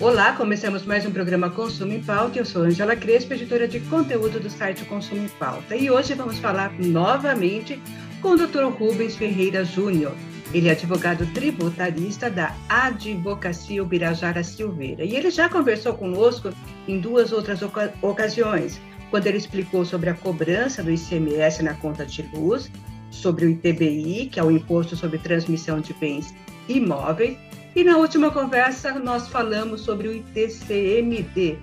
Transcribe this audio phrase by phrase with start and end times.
[0.00, 2.38] Olá, começamos mais um programa Consumo em Pauta.
[2.38, 5.76] Eu sou Angela Crespo, editora de conteúdo do site Consumo em Pauta.
[5.76, 7.78] E hoje vamos falar novamente
[8.22, 8.64] com o Dr.
[8.78, 10.14] Rubens Ferreira Júnior.
[10.54, 15.04] Ele é advogado tributarista da Advocacia Ubirajara Silveira.
[15.04, 16.50] E ele já conversou conosco
[16.88, 18.80] em duas outras oca ocasiões,
[19.10, 22.72] quando ele explicou sobre a cobrança do ICMS na conta de luz,
[23.10, 26.34] sobre o ITBI, que é o Imposto sobre Transmissão de Bens
[26.70, 27.36] Imóveis,
[27.74, 31.58] e na última conversa, nós falamos sobre o ITCMD,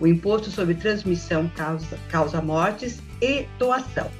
[0.00, 4.10] o Imposto sobre Transmissão Causa, causa Mortes e Doação.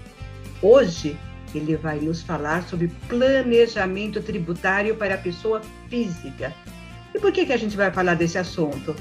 [0.60, 1.16] Hoje,
[1.54, 6.52] ele vai nos falar sobre planejamento tributário para a pessoa física.
[7.14, 8.94] E por que, que a gente vai falar desse assunto?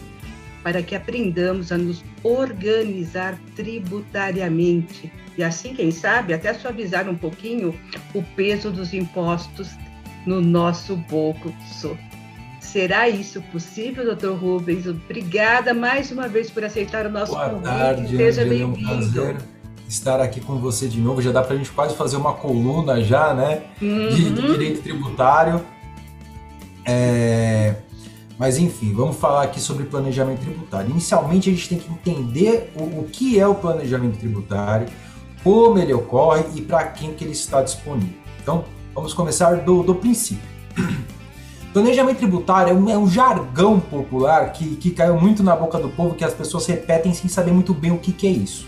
[0.64, 7.77] Para que aprendamos a nos organizar tributariamente e assim, quem sabe, até suavizar um pouquinho
[8.14, 9.70] o peso dos impostos
[10.25, 11.98] no nosso bolso.
[12.62, 14.86] Será isso possível, doutor Rubens?
[14.88, 17.64] Obrigada mais uma vez por aceitar o nosso Boa convite.
[17.66, 19.12] tarde, Seja Angela, é um bem-vindo.
[19.12, 19.38] prazer
[19.90, 21.22] estar aqui com você de novo.
[21.22, 23.64] Já dá para a gente quase fazer uma coluna já, né?
[23.80, 24.52] De, de Uhum.
[24.54, 25.62] direito tributário.
[26.86, 27.76] É,
[28.38, 30.89] Mas enfim, vamos falar aqui sobre planejamento tributário.
[30.92, 34.88] Inicialmente, a gente tem que entender o, o que é o planejamento tributário,
[35.44, 38.16] como ele ocorre e para quem que ele está disponível.
[38.42, 38.64] Então,
[38.95, 40.42] vamos começar do, do princípio.
[41.73, 45.88] Planejamento tributário é um, é um jargão popular que, que caiu muito na boca do
[45.88, 48.67] povo, que as pessoas repetem sem saber muito bem o que, que é isso.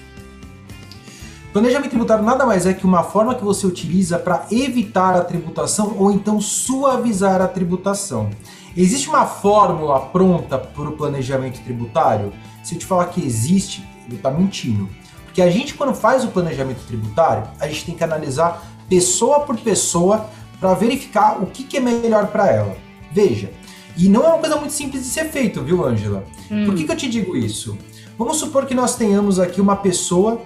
[1.52, 5.96] Planejamento tributário nada mais é que uma forma que você utiliza para evitar a tributação
[6.00, 8.30] ou então suavizar a tributação.
[8.76, 12.32] Existe uma fórmula pronta para o planejamento tributário?
[12.64, 14.90] Se eu te falar que existe, ele está mentindo.
[15.26, 19.58] Porque a gente, quando faz o planejamento tributário, a gente tem que analisar pessoa por
[19.58, 20.26] pessoa
[20.60, 22.83] para verificar o que, que é melhor para ela.
[23.14, 23.52] Veja,
[23.96, 26.24] e não é uma coisa muito simples de ser feito, viu, Ângela?
[26.50, 26.66] Hum.
[26.66, 27.78] Por que, que eu te digo isso?
[28.18, 30.42] Vamos supor que nós tenhamos aqui uma pessoa.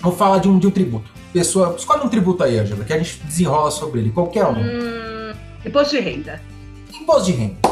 [0.00, 1.10] Vou falar de um, de um tributo.
[1.32, 4.58] Pessoa, escolhe um tributo aí, Ângela, que a gente desenrola sobre ele, qualquer um.
[4.58, 5.32] Hum,
[5.64, 6.40] imposto de renda.
[6.92, 7.70] Imposto de renda.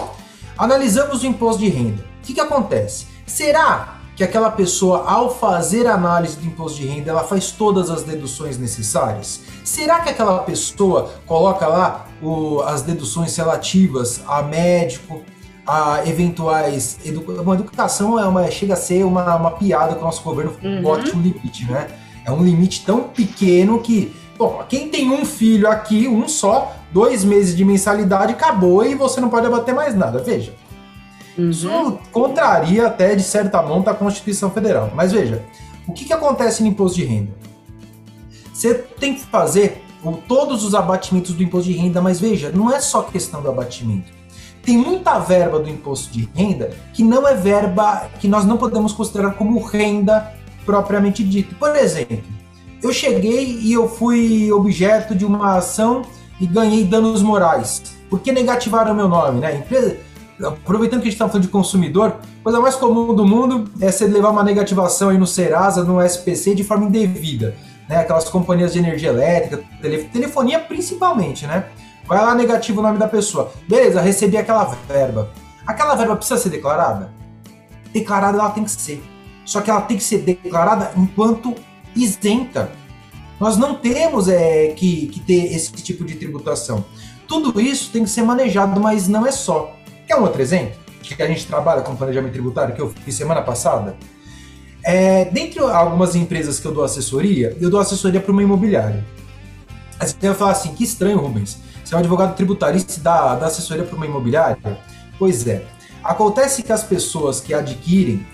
[0.57, 2.05] Analisamos o imposto de renda.
[2.23, 3.07] O que, que acontece?
[3.27, 7.89] Será que aquela pessoa, ao fazer a análise do imposto de renda, ela faz todas
[7.89, 9.41] as deduções necessárias?
[9.65, 15.23] Será que aquela pessoa coloca lá o- as deduções relativas a médico,
[15.67, 16.99] a eventuais.
[17.05, 20.53] Edu, uma educação é uma, chega a ser uma, uma piada que o nosso governo
[20.63, 20.83] Uhum.
[20.83, 21.89] bote um limite, né?
[22.25, 24.15] É um limite tão pequeno que.
[24.39, 29.21] Bom, quem tem um filho aqui, um só, dois meses de mensalidade, acabou e você
[29.21, 30.21] não pode abater mais nada.
[30.23, 30.55] Veja.
[31.37, 31.51] Uhum.
[31.51, 34.91] Isso contraria até, de certa monta, a Constituição Federal.
[34.95, 35.45] Mas veja,
[35.87, 37.33] o que, que acontece no imposto de renda?
[38.53, 42.81] Você tem que fazer todos os abatimentos do imposto de renda, mas veja, não é
[42.81, 44.13] só questão do abatimento.
[44.63, 48.93] Tem muita verba do imposto de renda que não é verba que nós não podemos
[48.93, 50.35] considerar como renda
[50.67, 51.55] propriamente dita.
[51.59, 52.23] Por exemplo,
[52.83, 56.03] eu cheguei e eu fui objeto de uma ação
[56.41, 57.83] e ganhei danos morais.
[58.11, 59.57] Por que negativaram meu nome, né?
[59.57, 59.97] Empresa,
[60.43, 64.07] aproveitando que a gente está falando de consumidor, coisa mais comum do mundo é você
[64.07, 67.55] levar uma negativação aí no Serasa, no SPC de forma indevida,
[67.89, 67.97] né?
[67.97, 71.65] Aquelas companhias de energia elétrica, tele- telefonia principalmente, né?
[72.07, 73.53] Vai lá, negativa o nome da pessoa.
[73.69, 75.31] Beleza, recebi aquela verba.
[75.67, 77.13] Aquela verba precisa ser declarada?
[77.93, 79.03] Declarada ela tem que ser.
[79.45, 81.55] Só que ela tem que ser declarada enquanto
[81.95, 82.71] isenta.
[83.39, 86.85] Nós não temos é, que, que ter esse tipo de tributação.
[87.27, 89.75] Tudo isso tem que ser manejado, mas não é só.
[90.07, 90.79] Quer um outro exemplo?
[91.03, 93.97] Que a gente trabalha com planejamento tributário, que eu fiz semana passada?
[94.91, 99.05] É, dentre algumas empresas que eu dou assessoria, eu dou assessoria para uma imobiliária.
[100.01, 101.59] Aí você vai falar assim, que estranho, Rubens.
[101.85, 104.57] Você é um advogado tributarista e dá, dá assessoria para uma imobiliária?
[105.19, 105.63] Pois é.
[106.03, 108.27] Acontece que as pessoas que adquirem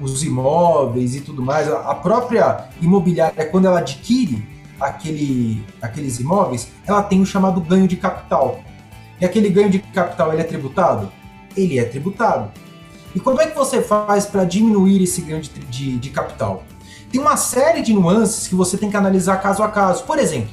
[0.00, 4.46] os imóveis e tudo mais, a a própria imobiliária, quando ela adquire
[4.78, 8.60] aquele, aqueles imóveis, ela tem o chamado ganho de capital.
[9.20, 11.10] E aquele ganho de capital, ele é tributado?
[11.56, 12.52] Ele é tributado.
[13.14, 16.62] E como é que você faz para diminuir esse ganho de, de, de capital?
[17.10, 20.04] Tem uma série de nuances que você tem que analisar caso a caso.
[20.04, 20.50] Por exemplo,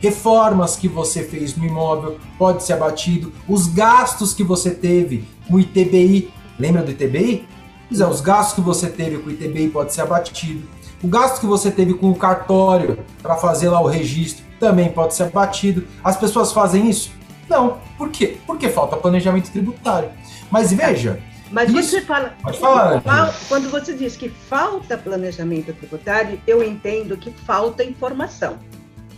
[0.00, 5.56] reformas que você fez no imóvel pode ser abatido, os gastos que você teve com
[5.56, 6.32] o ITBI.
[6.58, 7.46] Lembra do ITBI?
[7.88, 10.66] Pois é, os gastos que você teve com o ITBI pode ser abatido.
[11.02, 15.14] O gasto que você teve com o cartório para fazer lá o registro também pode
[15.14, 15.86] ser abatido.
[16.04, 17.10] As pessoas fazem isso?
[17.48, 17.78] Não.
[17.98, 18.36] Por quê?
[18.46, 20.10] Porque falta planejamento tributário.
[20.50, 21.20] Mas veja.
[21.50, 21.90] Mas isso...
[21.90, 22.34] você fala.
[22.42, 23.34] Pode falar.
[23.48, 28.58] Quando você diz que falta planejamento tributário, eu entendo que falta informação.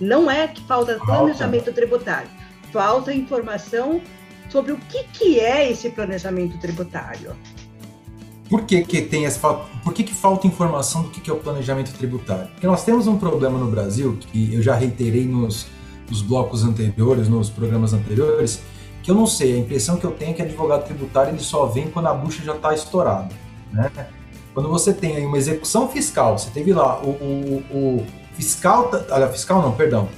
[0.01, 1.13] Não é que falta, falta.
[1.13, 2.29] planejamento tributário.
[2.73, 4.01] Falta informação
[4.49, 7.37] sobre o que, que é esse planejamento tributário.
[8.49, 9.39] Por que, que tem essa
[9.83, 12.49] Por que, que falta informação do que, que é o planejamento tributário?
[12.49, 15.67] Porque nós temos um problema no Brasil, que eu já reiterei nos,
[16.09, 18.61] nos blocos anteriores, nos programas anteriores,
[19.03, 21.67] que eu não sei, a impressão que eu tenho é que advogado tributário ele só
[21.67, 23.29] vem quando a bucha já está estourada.
[23.73, 23.91] Né?
[24.55, 29.29] Quando você tem aí uma execução fiscal, você teve lá o, o, o fiscal, olha,
[29.29, 30.09] fiscal não, perdão,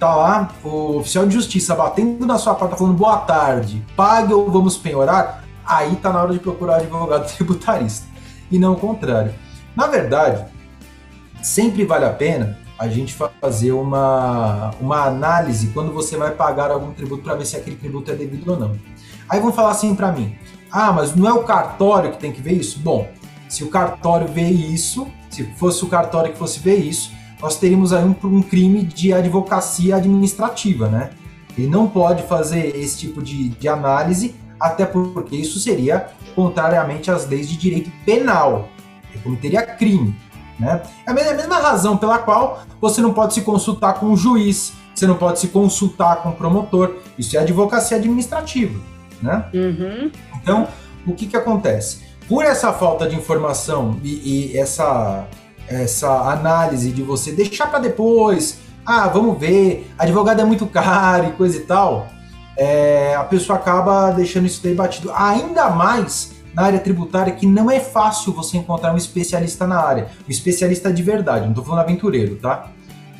[0.00, 4.50] tá lá o oficial de justiça batendo na sua porta falando boa tarde, pague ou
[4.50, 8.06] vamos penhorar, aí tá na hora de procurar advogado tributarista
[8.50, 9.34] e não o contrário.
[9.76, 10.44] Na verdade,
[11.42, 16.92] sempre vale a pena a gente fazer uma, uma análise quando você vai pagar algum
[16.92, 18.76] tributo para ver se aquele tributo é devido ou não.
[19.28, 20.36] Aí vão falar assim para mim:
[20.70, 22.78] ah, mas não é o cartório que tem que ver isso?
[22.80, 23.08] Bom,
[23.48, 27.92] se o cartório vê isso, se fosse o cartório que fosse ver isso, nós teríamos
[27.92, 31.10] aí um, um crime de advocacia administrativa, né?
[31.56, 37.28] Ele não pode fazer esse tipo de, de análise, até porque isso seria contrariamente às
[37.28, 38.68] leis de direito penal.
[39.12, 40.16] Ele cometeria crime.
[40.58, 40.82] Né?
[41.06, 45.06] É a mesma razão pela qual você não pode se consultar com o juiz, você
[45.06, 46.96] não pode se consultar com o promotor.
[47.18, 48.78] Isso é advocacia administrativa.
[49.20, 49.44] Né?
[49.52, 50.10] Uhum.
[50.40, 50.68] Então,
[51.06, 52.02] o que, que acontece?
[52.28, 55.26] Por essa falta de informação e, e essa,
[55.68, 61.32] essa análise de você deixar para depois, ah, vamos ver, advogado é muito caro e
[61.32, 62.08] coisa e tal,
[62.56, 65.10] é, a pessoa acaba deixando isso daí batido.
[65.12, 70.08] Ainda mais na área tributária que não é fácil você encontrar um especialista na área,
[70.26, 72.70] um especialista de verdade, não estou falando aventureiro, tá?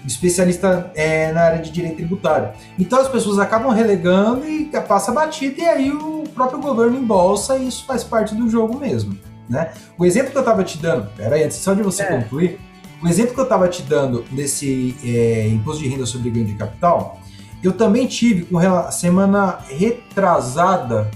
[0.03, 2.51] Um especialista é, na área de direito tributário.
[2.79, 7.69] Então as pessoas acabam relegando e passa batida e aí o próprio governo embolsa e
[7.69, 9.73] isso faz parte do jogo mesmo, né?
[9.99, 12.07] O exemplo que eu estava te dando, peraí, antes só de você é.
[12.07, 12.61] concluir,
[13.03, 16.55] o exemplo que eu estava te dando desse é, imposto de renda sobre ganho de
[16.55, 17.19] capital,
[17.63, 18.59] eu também tive com
[18.91, 21.11] semana retrasada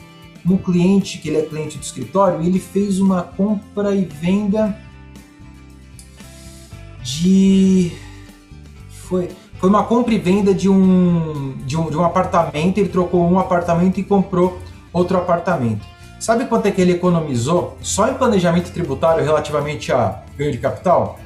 [0.52, 4.76] um cliente que ele é cliente do escritório e ele fez uma compra e venda
[7.02, 7.92] de
[8.88, 9.28] foi
[9.58, 13.40] foi uma compra e venda de um, de um, de um apartamento, ele trocou um
[13.40, 14.58] apartamento e comprou
[14.92, 15.84] outro apartamento.
[16.20, 21.18] Sabe quanto é que ele economizou só em planejamento tributário relativamente a ganho de capital?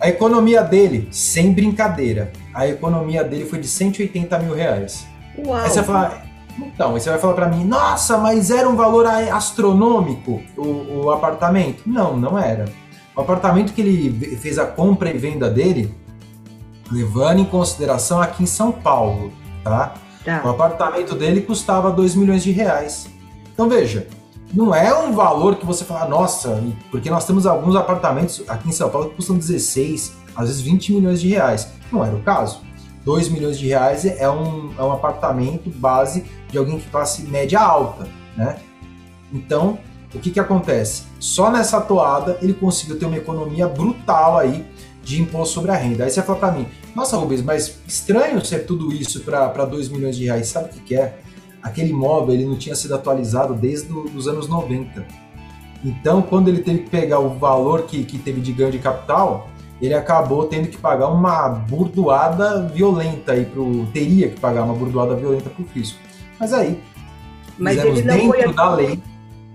[0.00, 5.06] A economia dele, sem brincadeira, a economia dele foi de 180 mil reais.
[5.38, 5.56] Uau.
[5.56, 6.22] Aí você fala,
[6.58, 11.10] então, aí você vai falar para mim, nossa, mas era um valor astronômico o, o,
[11.10, 11.82] apartamento?
[11.86, 12.66] Não, não era.
[13.16, 15.94] O apartamento que ele fez a compra e venda dele,
[16.90, 19.94] levando em consideração aqui em São Paulo, tá?
[20.24, 20.42] tá.
[20.44, 23.08] O apartamento dele custava 2 milhões de reais.
[23.52, 24.06] Então veja,
[24.52, 28.72] não é um valor que você fala, nossa, porque nós temos alguns apartamentos aqui em
[28.72, 31.68] São Paulo que custam 16, às vezes 20 milhões de reais.
[31.90, 32.60] Não era o caso.
[33.04, 37.60] 2 milhões de reais é um, é um apartamento base de alguém que classe média
[37.60, 38.56] alta, né?
[39.32, 39.76] Então,
[40.14, 41.02] o que que acontece?
[41.18, 44.64] Só nessa toada ele conseguiu ter uma economia brutal aí
[45.02, 46.04] de imposto sobre a renda.
[46.04, 50.16] Aí você fala para mim, nossa Rubens, mas estranho ser tudo isso para 2 milhões
[50.16, 50.46] de reais.
[50.46, 51.18] Sabe o que, que é?
[51.60, 55.04] Aquele imóvel ele não tinha sido atualizado desde os anos 90.
[55.84, 59.48] Então, quando ele teve que pegar o valor que, que teve de ganho de capital,
[59.82, 63.86] ele acabou tendo que pagar uma burdoada violenta aí pro.
[63.92, 65.98] Teria que pagar uma burdoada violenta pro fisco.
[66.44, 66.78] Mas aí,
[67.58, 69.02] Mas ele não foi da lei.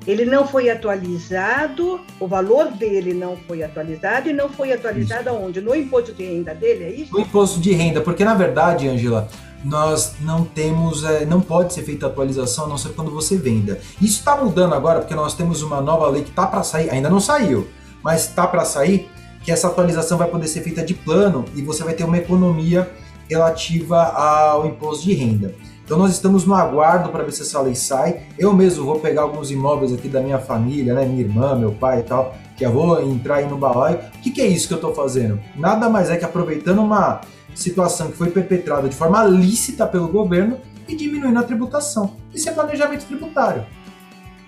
[0.07, 5.29] Ele não foi atualizado, o valor dele não foi atualizado e não foi atualizado isso.
[5.29, 5.61] aonde?
[5.61, 7.13] No imposto de renda dele, é isso?
[7.13, 9.27] No imposto de renda, porque na verdade, Angela,
[9.63, 13.79] nós não temos, é, não pode ser feita atualização a não ser quando você venda.
[14.01, 17.09] Isso está mudando agora porque nós temos uma nova lei que está para sair, ainda
[17.09, 17.67] não saiu,
[18.01, 19.07] mas está para sair,
[19.43, 22.89] que essa atualização vai poder ser feita de plano e você vai ter uma economia
[23.29, 25.53] relativa ao imposto de renda.
[25.89, 28.21] Então nós estamos no aguardo para ver se essa lei sai.
[28.37, 32.01] Eu mesmo vou pegar alguns imóveis aqui da minha família, né, minha irmã, meu pai
[32.01, 33.97] e tal, que eu vou entrar aí no balaio.
[33.97, 35.39] O que, que é isso que eu estou fazendo?
[35.55, 37.21] Nada mais é que aproveitando uma
[37.55, 42.13] situação que foi perpetrada de forma lícita pelo governo e diminuindo a tributação.
[42.35, 43.65] Isso é planejamento tributário.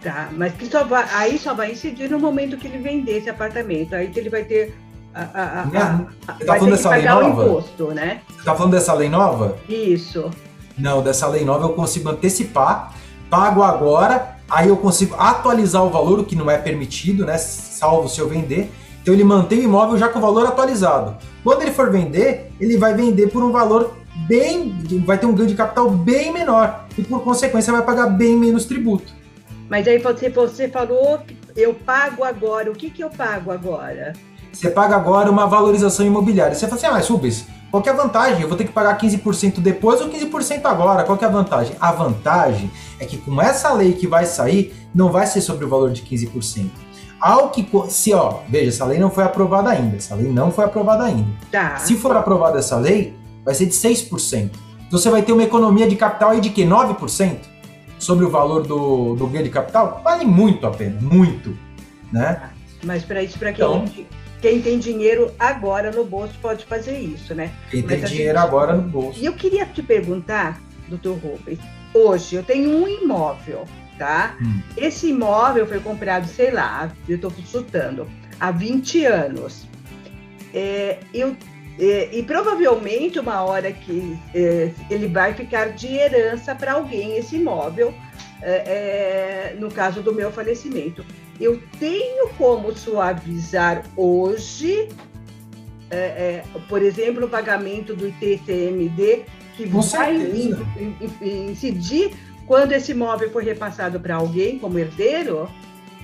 [0.03, 3.31] Tá, mas que só vai, aí só vai incidir no momento que ele vender esse
[3.31, 3.95] apartamento.
[3.95, 4.75] Aí que ele vai ter.
[5.11, 7.43] A, a, a, Você tá falando dessa lei nova?
[7.43, 8.21] Imposto, né?
[8.29, 9.57] Você tá falando dessa lei nova?
[9.67, 10.29] Isso.
[10.81, 12.93] Não, dessa lei nova eu consigo antecipar,
[13.29, 17.37] pago agora, aí eu consigo atualizar o valor, o que não é permitido, né?
[17.37, 18.71] Salvo se eu vender.
[19.01, 21.15] Então ele mantém o imóvel já com o valor atualizado.
[21.43, 23.93] Quando ele for vender, ele vai vender por um valor
[24.27, 24.75] bem.
[25.05, 26.85] vai ter um ganho de capital bem menor.
[26.97, 29.13] E por consequência vai pagar bem menos tributo.
[29.69, 32.71] Mas aí você, você falou que eu pago agora.
[32.71, 34.13] O que, que eu pago agora?
[34.51, 36.53] Você paga agora uma valorização imobiliária.
[36.53, 38.41] Você fala assim, ah, mas Rubens, qual que é a vantagem?
[38.41, 41.05] Eu vou ter que pagar 15% depois ou 15% agora?
[41.05, 41.73] Qual que é a vantagem?
[41.79, 45.69] A vantagem é que com essa lei que vai sair, não vai ser sobre o
[45.69, 46.69] valor de 15%.
[47.19, 49.95] Ao que, se ó, veja, essa lei não foi aprovada ainda.
[49.95, 51.29] Essa lei não foi aprovada ainda.
[51.49, 51.77] Tá.
[51.77, 54.49] Se for aprovada essa lei, vai ser de 6%.
[54.87, 56.65] Então você vai ter uma economia de capital aí de que?
[56.65, 57.37] 9%?
[57.97, 60.01] Sobre o valor do, do ganho de capital?
[60.03, 61.55] Vale muito a pena, muito.
[62.11, 62.49] Né?
[62.83, 63.85] Mas para isso, para quem então,
[64.41, 67.51] quem tem dinheiro agora no bolso pode fazer isso, né?
[67.69, 68.47] Quem tem dinheiro gente...
[68.47, 69.19] agora no bolso.
[69.21, 71.59] E eu queria te perguntar, doutor Rubens,
[71.93, 73.65] hoje eu tenho um imóvel,
[73.99, 74.35] tá?
[74.41, 74.61] Hum.
[74.75, 79.67] Esse imóvel foi comprado, sei lá, eu estou chutando, há 20 anos.
[80.53, 81.37] É, eu,
[81.79, 87.35] é, e provavelmente uma hora que é, ele vai ficar de herança para alguém esse
[87.35, 87.93] imóvel,
[88.41, 91.05] é, é, no caso do meu falecimento
[91.41, 94.89] eu tenho como suavizar hoje,
[95.89, 99.25] é, é, por exemplo, o pagamento do ITCMD,
[99.57, 100.15] que Com vai
[101.21, 102.13] incidir
[102.45, 105.49] quando esse imóvel for repassado para alguém como herdeiro?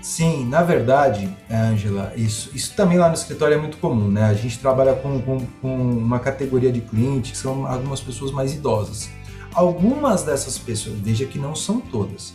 [0.02, 4.24] Sim, na verdade, Angela, isso, isso também lá no escritório é muito comum, né?
[4.24, 8.54] A gente trabalha com, com, com uma categoria de clientes que são algumas pessoas mais
[8.54, 9.10] idosas.
[9.54, 12.34] Algumas dessas pessoas, veja que não são todas,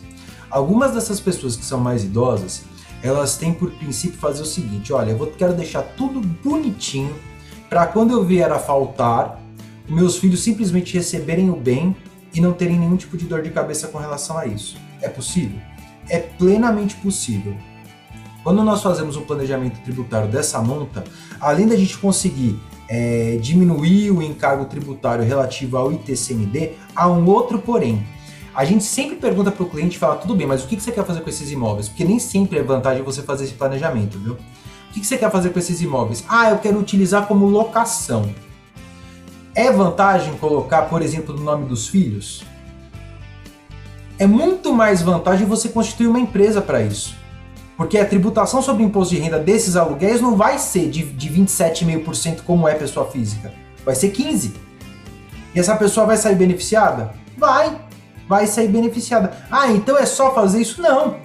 [0.51, 2.63] algumas dessas pessoas que são mais idosas,
[3.03, 7.13] elas têm por princípio fazer o seguinte: olha, eu vou, quero deixar tudo bonitinho
[7.69, 9.41] para quando eu vier a faltar,
[9.89, 11.95] meus filhos simplesmente receberem o bem
[12.33, 14.77] e não terem nenhum tipo de dor de cabeça com relação a isso.
[15.01, 15.59] É possível?
[16.09, 17.55] É plenamente possível.
[18.43, 21.03] Quando nós fazemos um planejamento tributário dessa monta,
[21.39, 27.59] além da gente conseguir é, diminuir o encargo tributário relativo ao ITCMD, há um outro
[27.59, 28.05] porém
[28.55, 31.03] a gente sempre pergunta para o cliente, fala, tudo bem, mas o que você quer
[31.03, 31.89] fazer com esses imóveis?
[31.89, 34.33] Porque nem sempre é vantagem você fazer esse planejamento, viu?
[34.33, 36.23] O que você quer fazer com esses imóveis?
[36.29, 38.33] Ah, eu quero utilizar como locação.
[39.55, 42.43] É vantagem colocar, por exemplo, no nome dos filhos?
[44.19, 47.15] É muito mais vantagem você constituir uma empresa para isso.
[47.75, 51.29] Porque a tributação sobre o imposto de renda desses aluguéis não vai ser de, de
[51.29, 53.51] 27,5% como é pessoa física.
[53.83, 54.51] Vai ser 15%.
[55.55, 57.15] E essa pessoa vai sair beneficiada?
[57.35, 57.79] Vai
[58.27, 59.33] vai sair beneficiada.
[59.51, 60.81] Ah, então é só fazer isso?
[60.81, 61.15] Não.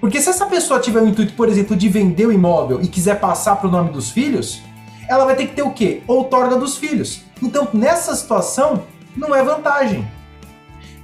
[0.00, 3.20] Porque se essa pessoa tiver o intuito, por exemplo, de vender o imóvel e quiser
[3.20, 4.62] passar para o nome dos filhos,
[5.08, 6.02] ela vai ter que ter o quê?
[6.06, 7.22] Outorga dos filhos.
[7.42, 8.84] Então, nessa situação,
[9.16, 10.08] não é vantagem.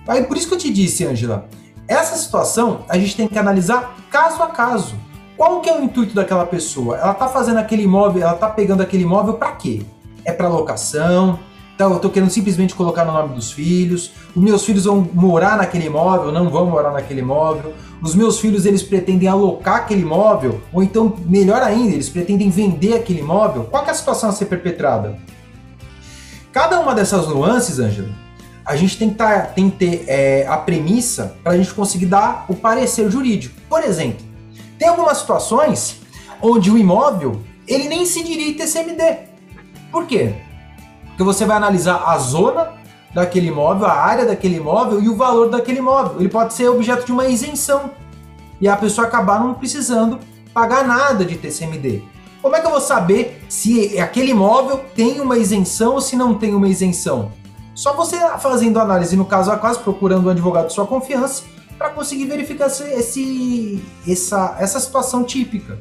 [0.08, 1.48] Aí, por isso que eu te disse, Angela,
[1.88, 4.94] essa situação a gente tem que analisar caso a caso.
[5.36, 6.96] Qual que é o intuito daquela pessoa?
[6.96, 9.82] Ela está fazendo aquele imóvel, ela está pegando aquele imóvel para quê?
[10.24, 11.38] É para locação?
[11.76, 14.12] Então, eu estou querendo simplesmente colocar no nome dos filhos.
[14.34, 17.74] Os meus filhos vão morar naquele imóvel, não vão morar naquele imóvel.
[18.02, 22.94] Os meus filhos eles pretendem alocar aquele imóvel, ou então, melhor ainda, eles pretendem vender
[22.94, 23.64] aquele imóvel.
[23.64, 25.18] Qual é a situação a ser perpetrada?
[26.50, 28.08] Cada uma dessas nuances, Ângelo,
[28.64, 32.06] a gente tem que, tá, tem que ter é, a premissa para a gente conseguir
[32.06, 33.54] dar o parecer jurídico.
[33.68, 34.24] Por exemplo,
[34.78, 36.00] tem algumas situações
[36.40, 39.18] onde o imóvel ele nem se diria ITCMD.
[39.92, 40.34] Por quê?
[41.16, 42.72] Porque você vai analisar a zona
[43.14, 46.20] daquele imóvel, a área daquele imóvel e o valor daquele imóvel.
[46.20, 47.90] Ele pode ser objeto de uma isenção
[48.60, 50.20] e a pessoa acabar não precisando
[50.52, 52.02] pagar nada de TCMD.
[52.42, 56.34] Como é que eu vou saber se aquele imóvel tem uma isenção ou se não
[56.34, 57.32] tem uma isenção?
[57.74, 61.44] Só você fazendo análise no caso a caso, procurando um advogado de sua confiança,
[61.78, 65.78] para conseguir verificar esse, essa, essa situação típica.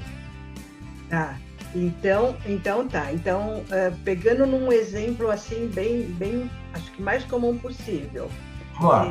[1.09, 1.35] Tá.
[1.75, 3.11] Então, então tá.
[3.11, 8.31] Então, uh, pegando num exemplo assim, bem, bem, acho que mais comum possível.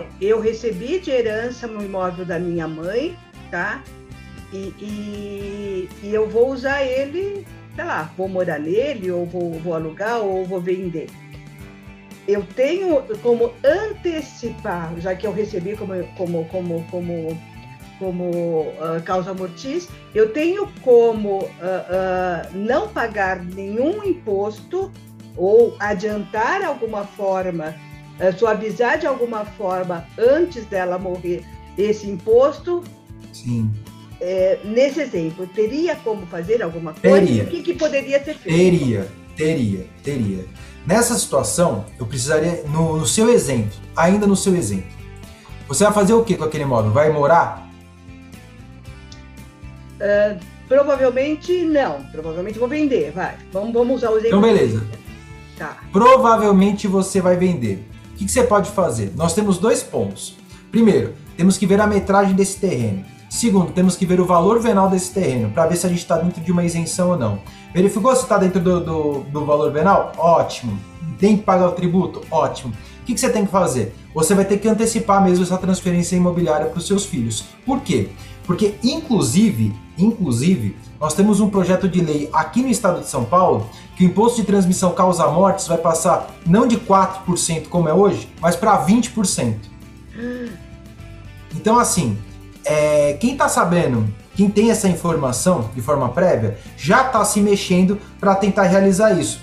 [0.01, 3.17] É, eu recebi de herança no imóvel da minha mãe,
[3.51, 3.83] tá?
[4.53, 9.75] E, e, e, eu vou usar ele, sei lá, vou morar nele, ou vou, vou
[9.75, 11.09] alugar, ou vou vender.
[12.29, 17.39] Eu tenho como antecipar, já que eu recebi como, como, como, como
[18.05, 24.93] como uh, causa mortis, eu tenho como uh, uh, não pagar nenhum imposto
[25.35, 27.75] ou adiantar alguma forma,
[28.39, 31.43] suavizar de alguma forma antes dela morrer
[31.77, 32.85] esse imposto.
[33.33, 33.69] Sim.
[34.21, 37.27] É, nesse exemplo, teria como fazer alguma coisa?
[37.27, 37.43] Teria.
[37.43, 38.57] O que, que poderia ser feito?
[38.57, 40.45] Teria, teria, teria.
[40.87, 44.93] Nessa situação, eu precisaria, no, no seu exemplo, ainda no seu exemplo,
[45.67, 46.93] você vai fazer o que com aquele imóvel?
[46.93, 47.65] Vai morar?
[50.05, 52.03] Uh, provavelmente não.
[52.13, 53.37] Provavelmente vou vender, vai.
[53.51, 54.39] Vamos, vamos usar o exemplo.
[54.39, 54.87] Então, beleza.
[55.57, 55.79] Tá.
[55.91, 57.89] Provavelmente você vai vender.
[58.13, 59.13] O que, que você pode fazer?
[59.17, 60.37] Nós temos dois pontos.
[60.71, 63.05] Primeiro, temos que ver a metragem desse terreno.
[63.31, 66.17] Segundo, temos que ver o valor venal desse terreno para ver se a gente está
[66.19, 67.41] dentro de uma isenção ou não.
[67.73, 70.13] Verificou se está dentro do, do, do, valor venal?
[70.17, 70.79] Ótimo.
[71.19, 72.23] Tem que pagar o tributo?
[72.31, 72.73] Ótimo.
[73.05, 73.95] O que, que você tem que fazer?
[74.15, 77.45] Você vai ter que antecipar mesmo essa transferência imobiliária para os seus filhos.
[77.67, 78.09] Por quê?
[78.47, 83.69] Porque, inclusive, inclusive, nós temos um projeto de lei aqui no estado de São Paulo
[83.95, 88.27] que o imposto de transmissão causa mortes vai passar não de 4% como é hoje,
[88.41, 89.55] mas para 20%.
[91.55, 92.17] Então, assim,
[92.65, 98.01] é, quem está sabendo, quem tem essa informação de forma prévia, já está se mexendo
[98.19, 99.43] para tentar realizar isso.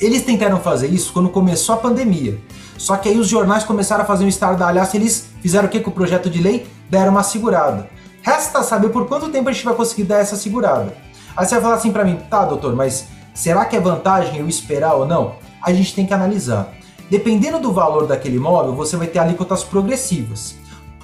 [0.00, 2.38] Eles tentaram fazer isso quando começou a pandemia.
[2.76, 5.80] Só que aí os jornais começaram a fazer um estardalhaço e eles fizeram o que
[5.80, 6.66] com o projeto de lei?
[6.88, 7.88] Deram uma segurada.
[8.22, 10.94] Resta saber por quanto tempo a gente vai conseguir dar essa segurada.
[11.36, 14.48] Aí você vai falar assim para mim, tá, doutor, mas será que é vantagem eu
[14.48, 15.34] esperar ou não?
[15.62, 16.72] A gente tem que analisar.
[17.10, 20.56] Dependendo do valor daquele imóvel, você vai ter alíquotas progressivas.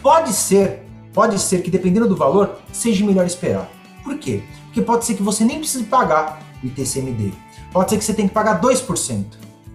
[0.03, 0.85] Pode ser
[1.15, 3.71] Pode ser que, dependendo do valor, seja melhor esperar.
[4.03, 4.43] Por quê?
[4.65, 7.33] Porque pode ser que você nem precise pagar o ITCMD.
[7.75, 9.25] Pode ser que você tenha que pagar 2%.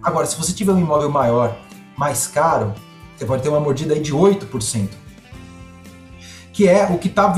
[0.02, 1.56] Agora, se você tiver um imóvel maior,
[1.96, 2.74] mais caro,
[3.14, 4.88] você pode ter uma mordida aí de 8%.
[6.52, 7.32] Que é o que está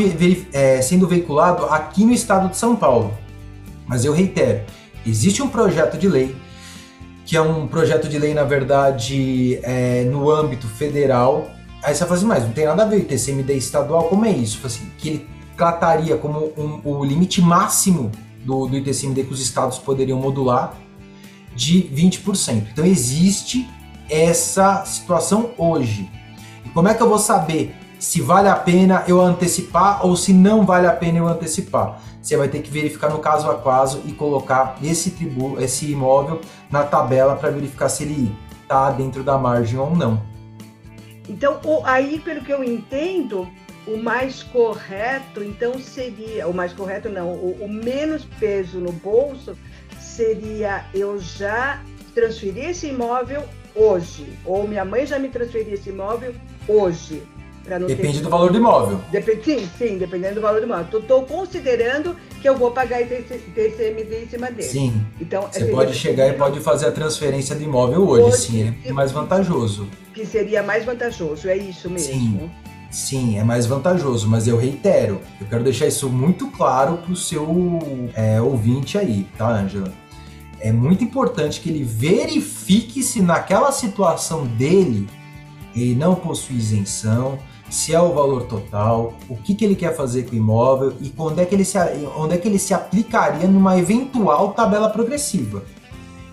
[0.52, 3.12] é, sendo veiculado aqui no estado de São Paulo.
[3.86, 4.60] Mas eu reitero,
[5.04, 6.34] existe um projeto de lei,
[7.26, 11.50] que é um projeto de lei, na verdade, é, no âmbito federal,
[11.82, 14.24] Aí você vai falar assim, mas não tem nada a ver, o TCMD estadual, como
[14.24, 14.64] é isso?
[14.64, 18.12] Assim, que ele trataria como um, o limite máximo
[18.44, 20.74] do, do ITCMD que os estados poderiam modular
[21.54, 22.68] de 20%.
[22.72, 23.68] Então existe
[24.08, 26.10] essa situação hoje.
[26.64, 30.32] E como é que eu vou saber se vale a pena eu antecipar ou se
[30.32, 32.00] não vale a pena eu antecipar?
[32.20, 36.40] Você vai ter que verificar no caso a caso e colocar esse tributo, esse imóvel
[36.70, 40.22] na tabela para verificar se ele está dentro da margem ou não.
[41.28, 43.48] Então, aí, pelo que eu entendo,
[43.86, 49.56] o mais correto, então, seria, o mais correto não, o, o menos peso no bolso
[50.00, 51.82] seria eu já
[52.14, 56.34] transferir esse imóvel hoje, ou minha mãe já me transferiu esse imóvel
[56.68, 57.22] hoje.
[57.86, 58.24] Depende ter...
[58.24, 59.00] do valor do imóvel.
[59.12, 60.98] Dep sim, sim, dependendo do valor do imóvel.
[60.98, 64.68] Estou considerando que eu vou pagar ITCMD em cima dele.
[64.68, 65.06] Sim.
[65.20, 68.92] Então, Você pode chegar e pode fazer a transferência do imóvel hoje, hoje sim, é
[68.92, 69.88] mais vantajoso.
[70.12, 72.12] Que seria mais vantajojo, é isso mesmo?
[72.12, 72.50] Sim.
[72.92, 77.16] Sim, é mais vantajoso, mas eu reitero, eu quero deixar isso muito claro para o
[77.16, 77.78] seu
[78.14, 79.90] é, ouvinte aí, tá, Ângela?
[80.60, 85.08] É muito importante que ele verifique se naquela situação dele
[85.74, 87.38] ele não possui isenção,
[87.70, 91.08] se é o valor total, o que, que ele quer fazer com o imóvel e
[91.08, 91.78] quando é que ele se,
[92.14, 95.64] onde é que ele se aplicaria numa eventual tabela progressiva.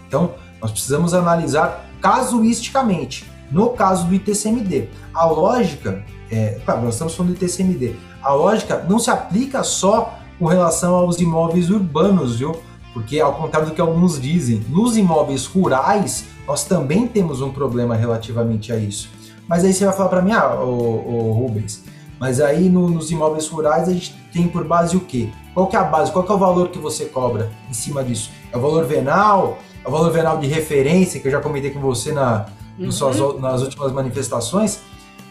[0.06, 3.26] Então, nós precisamos analisar casuisticamente.
[3.52, 8.86] No caso do ITCMD, a lógica, é, claro, nós estamos falando do ITCMD, a lógica
[8.88, 12.56] não se aplica só com relação aos imóveis urbanos, viu?
[12.94, 17.96] Porque, ao contrário do que alguns dizem, nos imóveis rurais, nós também temos um problema
[17.96, 19.10] relativamente a isso.
[19.48, 21.84] Mas aí você vai falar para mim, ah, o, Rubens,
[22.20, 25.30] mas aí no, nos imóveis rurais a gente tem por base o quê?
[25.54, 26.12] Qual que é a base?
[26.12, 28.32] Qual que é o valor que você cobra em cima disso?
[28.52, 29.58] É o valor venal?
[29.84, 32.48] É o valor venal de referência, que eu já comentei com você na,
[32.86, 32.92] uhum.
[32.92, 34.80] suas, nas últimas manifestações?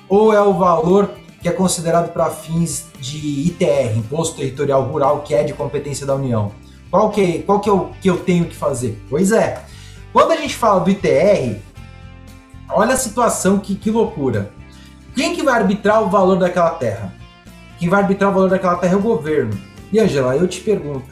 [0.08, 5.34] Ou é o valor que é considerado para fins de ITR, Imposto Territorial Rural, que
[5.34, 6.52] é de competência da União?
[6.90, 9.00] Qual que, qual que é o que eu tenho que fazer?
[9.08, 9.62] Pois é,
[10.12, 11.60] quando a gente fala do ITR,
[12.70, 14.50] Olha a situação, que, que loucura.
[15.14, 17.14] Quem que vai arbitrar o valor daquela terra?
[17.78, 19.58] Quem vai arbitrar o valor daquela terra é o governo.
[19.90, 21.06] E Angela, eu te pergunto,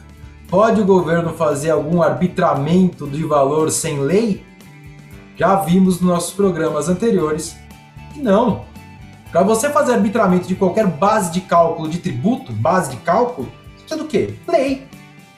[0.47, 4.45] pode o governo fazer algum arbitramento de valor sem lei?
[5.37, 7.55] Já vimos nos nossos programas anteriores
[8.13, 8.65] que não.
[9.31, 13.97] Para você fazer arbitramento de qualquer base de cálculo de tributo, base de cálculo, precisa
[14.01, 14.33] do quê?
[14.47, 14.87] Lei.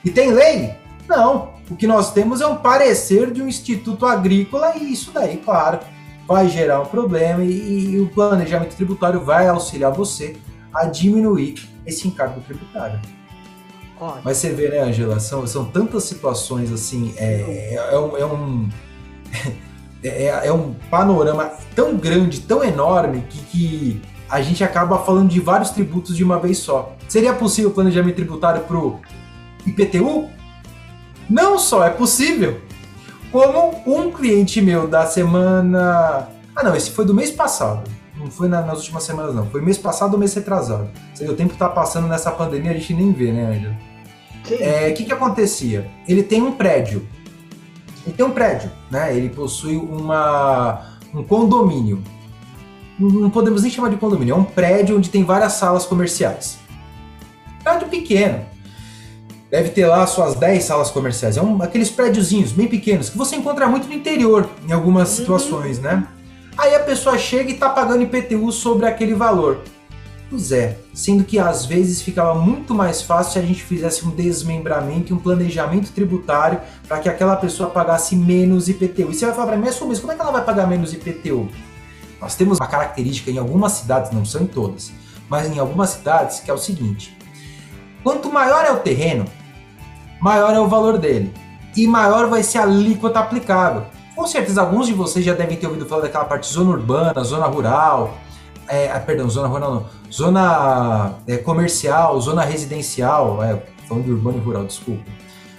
[0.04, 0.74] E tem lei?
[1.06, 1.50] Não.
[1.70, 5.80] O que nós temos é um parecer de um instituto agrícola e isso daí, claro,
[6.26, 10.36] vai gerar um problema e, e o planejamento tributário vai auxiliar você
[10.72, 13.00] a diminuir esse encargo tributário.
[14.00, 14.22] Ótimo.
[14.24, 18.24] Mas você vê, né, Angela, são, são tantas situações assim, é, é, é um, é
[18.24, 18.68] um,
[20.02, 25.40] é, é, um panorama tão grande, tão enorme, que, que a gente acaba falando de
[25.40, 26.94] vários tributos de uma vez só.
[27.08, 29.00] Seria possível planejamento tributário para o
[29.66, 30.28] IPTU?
[31.28, 32.60] Não só é possível,
[33.30, 36.28] como um cliente meu da semana.
[36.54, 37.88] Ah, não, esse foi do mês passado.
[38.16, 39.46] não foi na, nas últimas semanas, não.
[39.46, 40.88] Foi mês passado ou mês retrasado.
[41.20, 43.76] O tempo que tá passando nessa pandemia, a gente nem vê, né, Angela?
[44.48, 45.88] O é, que, que acontecia?
[46.08, 47.06] Ele tem um prédio.
[48.06, 49.14] Ele tem um prédio, né?
[49.16, 52.02] Ele possui uma, um condomínio.
[52.98, 56.58] Não podemos nem chamar de condomínio, é um prédio onde tem várias salas comerciais.
[57.62, 58.44] Prédio pequeno.
[59.50, 61.36] Deve ter lá suas 10 salas comerciais.
[61.36, 65.16] É um, aqueles prédiozinhos bem pequenos que você encontra muito no interior, em algumas uhum.
[65.16, 66.06] situações, né?
[66.56, 69.60] Aí a pessoa chega e está pagando IPTU sobre aquele valor.
[70.52, 75.12] É, sendo que às vezes ficava muito mais fácil se a gente fizesse um desmembramento
[75.12, 79.10] e um planejamento tributário para que aquela pessoa pagasse menos IPTU.
[79.10, 81.48] E você vai falar para mim, mas como é que ela vai pagar menos IPTU?
[82.20, 84.92] Nós temos uma característica em algumas cidades, não são em todas,
[85.28, 87.16] mas em algumas cidades que é o seguinte:
[88.04, 89.24] quanto maior é o terreno,
[90.20, 91.32] maior é o valor dele
[91.76, 93.86] e maior vai ser a alíquota aplicável.
[94.14, 97.46] Com certeza, alguns de vocês já devem ter ouvido falar daquela parte zona urbana, zona
[97.46, 98.18] rural,
[98.70, 104.38] é, ah, perdão, zona rural não, zona é, comercial, zona residencial, é, falando de urbano
[104.38, 105.02] e rural, desculpa,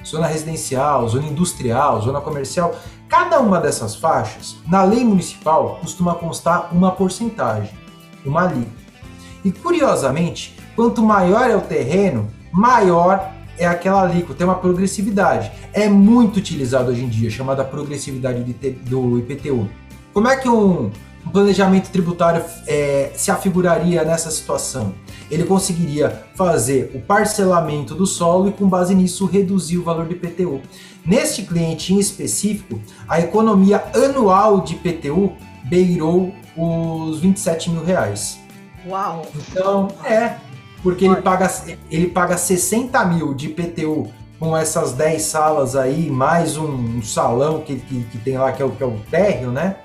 [0.06, 2.74] zona residencial, zona industrial, zona comercial,
[3.10, 7.74] cada uma dessas faixas, na lei municipal, costuma constar uma porcentagem,
[8.26, 8.82] uma alíquota.
[9.44, 15.52] E curiosamente, quanto maior é o terreno, maior é aquela alíquota, tem uma progressividade.
[15.74, 18.42] É muito utilizado hoje em dia, chamada progressividade
[18.86, 19.70] do IPTU.
[20.14, 20.92] Como é que um,
[21.26, 24.94] um planejamento tributário é, se afiguraria nessa situação?
[25.30, 30.14] Ele conseguiria fazer o parcelamento do solo e, com base nisso, reduzir o valor do
[30.14, 30.62] IPTU.
[31.06, 38.40] Neste cliente em específico, a economia anual de IPTU beirou os 27 mil reais.
[38.88, 39.26] Uau!
[39.36, 40.36] Então, é,
[40.84, 41.50] porque ele paga,
[41.90, 47.62] ele paga 60 mil de IPTU com essas 10 salas aí, mais um, um salão
[47.62, 49.76] que, que, que, tem lá, que é, o, que é o térreo, né?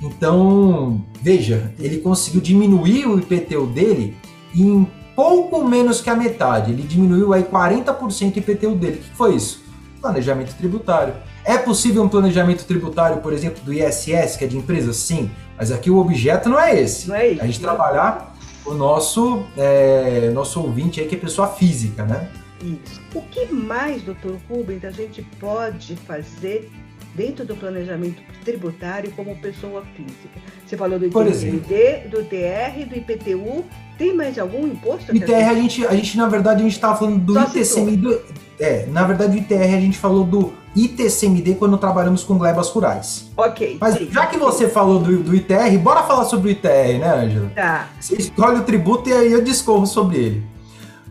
[0.00, 4.16] Então, veja, ele conseguiu diminuir o IPTU dele
[4.54, 6.70] em pouco menos que a metade.
[6.70, 8.96] Ele diminuiu aí 40% o IPTU dele.
[8.96, 9.64] O que foi isso?
[10.00, 11.14] Planejamento tributário.
[11.44, 14.92] É possível um planejamento tributário, por exemplo, do ISS, que é de empresa?
[14.92, 17.08] Sim, mas aqui o objeto não é esse.
[17.08, 17.42] Não é isso.
[17.42, 22.30] A gente trabalhar o nosso, é, nosso ouvinte aí, que é pessoa física, né?
[22.62, 23.00] Isso.
[23.14, 26.70] O que mais, doutor Rubens, a gente pode fazer
[27.18, 30.38] dentro do planejamento tributário como pessoa física?
[30.64, 33.64] Você falou do ITMD, do TR, do IPTU.
[33.98, 35.14] Tem mais algum imposto?
[35.14, 38.20] ITR, a gente, a gente, na verdade, a gente estava falando do ITCMD.
[38.60, 43.28] É, na verdade, o ITR a gente falou do ITCMD quando trabalhamos com glebas rurais.
[43.36, 43.78] Ok.
[43.80, 47.24] Mas sim, já que você falou do, do ITR, bora falar sobre o ITR, né,
[47.24, 47.50] Ângela?
[47.54, 47.88] Tá.
[48.00, 50.46] Você escolhe o tributo e aí eu discorro sobre ele.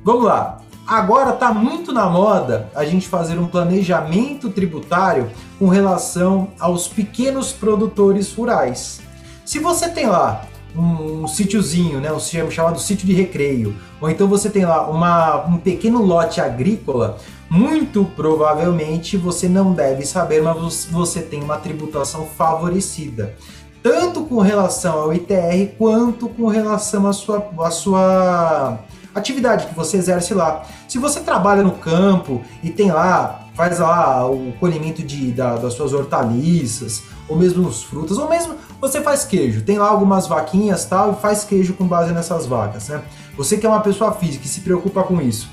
[0.04, 0.62] Vamos lá.
[0.88, 7.52] Agora está muito na moda a gente fazer um planejamento tributário com relação aos pequenos
[7.52, 9.02] produtores rurais.
[9.46, 12.20] Se você tem lá um, um sítiozinho, né, um
[12.52, 17.18] chamado sítio de recreio, ou então você tem lá uma, um pequeno lote agrícola,
[17.50, 23.36] muito provavelmente você não deve saber, mas você tem uma tributação favorecida,
[23.82, 28.80] tanto com relação ao ITR quanto com relação à sua, à sua
[29.16, 30.64] atividade que você exerce lá.
[30.88, 35.74] Se você trabalha no campo e tem lá, faz lá o colhimento de, da, das
[35.74, 40.86] suas hortaliças, ou mesmo os frutas, ou mesmo você faz queijo, tem lá algumas vaquinhas
[40.86, 43.02] tal, e faz queijo com base nessas vacas, né?
[43.36, 45.50] Você que é uma pessoa física e se preocupa com isso,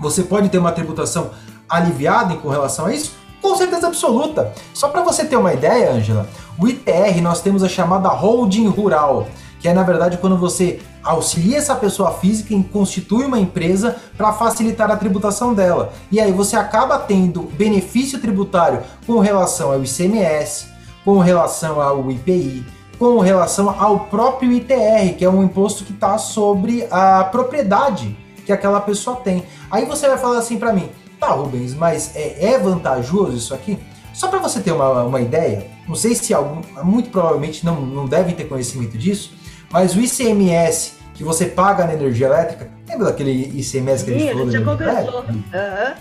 [0.00, 1.30] você pode ter uma tributação
[1.68, 3.12] aliviada com relação a isso?
[3.42, 4.54] Com certeza absoluta.
[4.72, 6.26] Só para você ter uma ideia, Angela,
[6.58, 9.28] o ITR nós temos a chamada holding rural,
[9.64, 14.30] que é na verdade quando você auxilia essa pessoa física e constitui uma empresa para
[14.30, 15.94] facilitar a tributação dela.
[16.12, 20.66] E aí você acaba tendo benefício tributário com relação ao ICMS,
[21.02, 22.62] com relação ao IPI,
[22.98, 28.52] com relação ao próprio ITR, que é um imposto que está sobre a propriedade que
[28.52, 29.44] aquela pessoa tem.
[29.70, 33.78] Aí você vai falar assim para mim, tá Rubens, mas é, é vantajoso isso aqui?
[34.12, 38.06] Só para você ter uma, uma ideia, não sei se algum, muito provavelmente não, não
[38.06, 39.32] devem ter conhecimento disso,
[39.74, 44.32] mas o ICMS que você paga na energia elétrica, lembra daquele ICMS que a gente
[44.32, 44.50] falou?
[44.50, 45.20] Já conversou.
[45.22, 45.94] Uhum.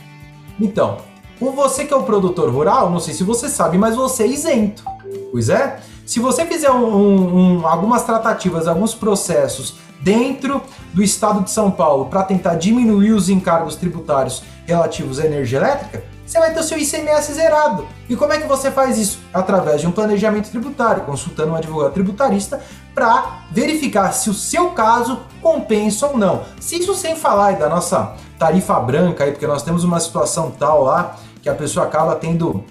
[0.61, 0.97] Então,
[1.39, 4.27] com você que é o produtor rural, não sei se você sabe, mas você é
[4.27, 4.83] isento.
[5.31, 10.61] Pois é, se você fizer um, um, algumas tratativas, alguns processos dentro
[10.93, 16.03] do estado de São Paulo para tentar diminuir os encargos tributários relativos à energia elétrica,
[16.25, 17.85] você vai ter o seu ICMS zerado.
[18.09, 19.19] E como é que você faz isso?
[19.33, 22.61] Através de um planejamento tributário, consultando um advogado tributarista
[22.95, 26.43] para verificar se o seu caso compensa ou não.
[26.59, 30.83] Se isso sem falar da nossa tarifa branca aí, porque nós temos uma situação tal
[30.83, 32.63] lá que a pessoa acaba tendo,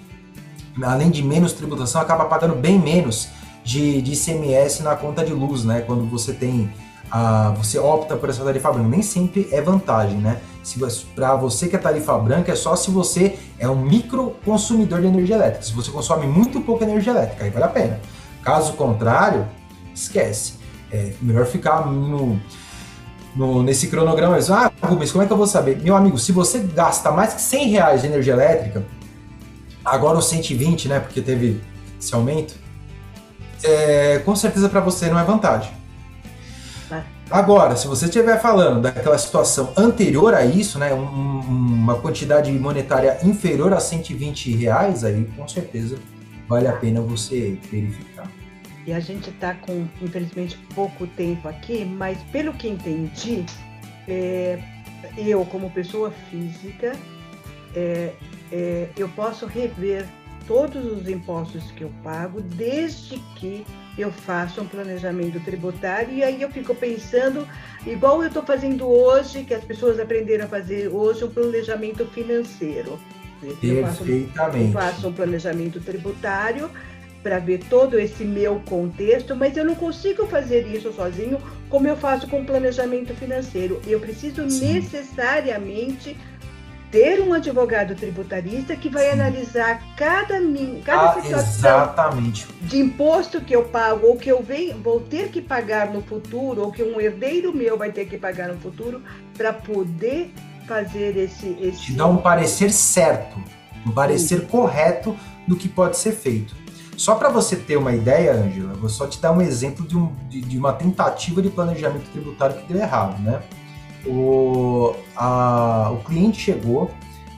[0.81, 3.29] além de menos tributação, acaba pagando bem menos
[3.63, 5.81] de, de ICMS na conta de luz, né?
[5.81, 6.71] Quando você tem
[7.11, 8.89] a, você opta por essa tarifa branca.
[8.89, 10.41] Nem sempre é vantagem, né?
[11.13, 15.07] Para você que é tarifa branca é só se você é um micro consumidor de
[15.07, 15.63] energia elétrica.
[15.63, 17.99] Se você consome muito pouca energia elétrica, aí vale a pena.
[18.41, 19.45] Caso contrário,
[19.93, 20.53] esquece.
[20.91, 22.39] É melhor ficar no,
[23.35, 24.37] no, nesse cronograma.
[24.49, 25.81] Ah, Rubens, como é que eu vou saber?
[25.81, 28.85] Meu amigo, se você gasta mais que 100 reais de energia elétrica,
[29.83, 30.99] agora os 120, né?
[30.99, 31.61] Porque teve
[31.99, 32.55] esse aumento,
[33.63, 35.71] é, com certeza para você não é vantagem.
[37.33, 43.17] Agora, se você estiver falando daquela situação anterior a isso, né, um, uma quantidade monetária
[43.23, 45.97] inferior a 120 reais, aí com certeza
[46.47, 48.29] vale a pena você verificar.
[48.85, 53.43] E a gente está com, infelizmente, pouco tempo aqui, mas pelo que entendi,
[54.07, 54.59] é,
[55.17, 56.95] eu, como pessoa física,
[57.75, 58.13] é,
[58.51, 60.07] é, eu posso rever
[60.47, 63.65] todos os impostos que eu pago, desde que
[63.97, 66.13] eu faça um planejamento tributário.
[66.13, 67.47] E aí eu fico pensando,
[67.85, 72.99] igual eu estou fazendo hoje, que as pessoas aprenderam a fazer hoje, um planejamento financeiro.
[73.39, 74.11] Perfeitamente.
[74.11, 76.69] Eu faço, eu faço um planejamento tributário
[77.21, 81.95] para ver todo esse meu contexto, mas eu não consigo fazer isso sozinho como eu
[81.95, 83.81] faço com planejamento financeiro.
[83.87, 84.73] Eu preciso Sim.
[84.73, 86.17] necessariamente
[86.93, 89.13] ter um advogado tributarista que vai Sim.
[89.13, 90.39] analisar cada,
[90.85, 92.47] cada ah, situação exatamente.
[92.61, 96.61] de imposto que eu pago ou que eu venho, vou ter que pagar no futuro
[96.61, 99.01] ou que um herdeiro meu vai ter que pagar no futuro
[99.35, 100.31] para poder
[100.67, 101.81] fazer esse, esse...
[101.81, 103.43] Te dá um parecer certo,
[103.87, 104.45] um parecer Sim.
[104.45, 106.55] correto do que pode ser feito.
[106.95, 110.13] Só para você ter uma ideia, Angela, vou só te dar um exemplo de, um,
[110.29, 113.41] de, de uma tentativa de planejamento tributário que deu errado, né?
[114.05, 116.91] O, a, o cliente chegou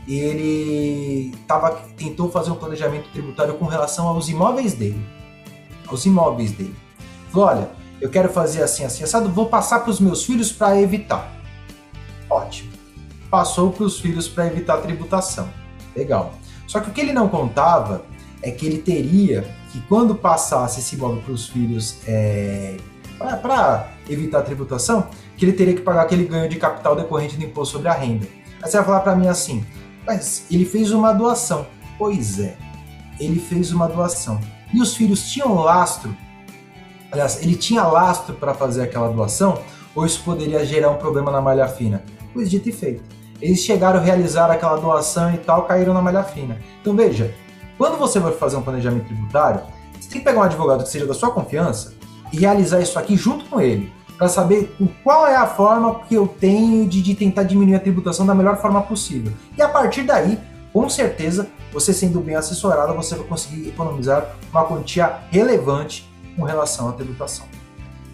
[0.08, 5.04] e ele tava, tentou fazer um planejamento tributário com relação aos imóveis dele.
[5.88, 6.75] Aos imóveis dele.
[7.32, 10.80] Falou: olha, eu quero fazer assim, assim, assado, vou passar para os meus filhos para
[10.80, 11.32] evitar.
[12.30, 12.71] Ótimo.
[13.30, 15.49] Passou para os filhos para evitar tributação.
[15.95, 16.34] Legal.
[16.67, 18.06] Só que o que ele não contava
[18.41, 22.78] é que ele teria que, quando passasse esse imóvel para os filhos é,
[23.17, 27.73] para evitar tributação, que ele teria que pagar aquele ganho de capital decorrente do imposto
[27.73, 28.28] sobre a renda.
[28.62, 29.65] Aí você vai falar para mim assim,
[30.06, 31.65] mas ele fez uma doação.
[31.97, 32.58] Pois é,
[33.19, 34.39] ele fez uma doação.
[34.73, 36.15] E os filhos tinham lastro,
[37.12, 39.62] aliás, ele tinha lastro para fazer aquela doação,
[39.95, 42.04] ou isso poderia gerar um problema na malha fina?
[42.34, 43.04] Pois dito e feito.
[43.41, 46.60] Eles chegaram a realizar aquela doação e tal, caíram na malha fina.
[46.82, 47.34] Então veja,
[47.78, 49.62] quando você vai fazer um planejamento tributário,
[49.99, 51.93] você tem que pegar um advogado que seja da sua confiança
[52.32, 56.88] realizar isso aqui junto com ele para saber qual é a forma que eu tenho
[56.88, 59.32] de, de tentar diminuir a tributação da melhor forma possível.
[59.58, 60.40] E a partir daí,
[60.72, 66.90] com certeza, você sendo bem assessorado, você vai conseguir economizar uma quantia relevante com relação
[66.90, 67.46] à tributação.